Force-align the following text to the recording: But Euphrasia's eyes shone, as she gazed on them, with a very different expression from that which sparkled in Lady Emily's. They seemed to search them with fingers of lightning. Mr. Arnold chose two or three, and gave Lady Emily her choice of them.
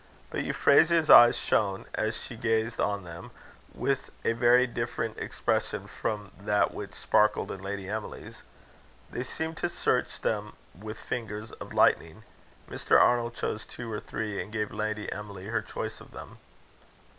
But 0.31 0.41
Euphrasia's 0.43 1.11
eyes 1.11 1.37
shone, 1.37 1.85
as 1.93 2.17
she 2.19 2.35
gazed 2.35 2.79
on 2.81 3.03
them, 3.03 3.29
with 3.71 4.09
a 4.25 4.33
very 4.33 4.65
different 4.65 5.19
expression 5.19 5.85
from 5.85 6.31
that 6.39 6.73
which 6.73 6.95
sparkled 6.95 7.51
in 7.51 7.61
Lady 7.61 7.87
Emily's. 7.87 8.41
They 9.11 9.21
seemed 9.21 9.57
to 9.57 9.69
search 9.69 10.19
them 10.21 10.53
with 10.73 10.99
fingers 10.99 11.51
of 11.51 11.71
lightning. 11.71 12.23
Mr. 12.67 12.99
Arnold 12.99 13.35
chose 13.35 13.63
two 13.63 13.91
or 13.93 13.99
three, 13.99 14.41
and 14.41 14.51
gave 14.51 14.71
Lady 14.71 15.11
Emily 15.11 15.45
her 15.49 15.61
choice 15.61 16.01
of 16.01 16.09
them. 16.09 16.39